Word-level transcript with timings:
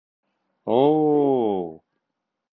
О-о-о-ү! 0.75 1.61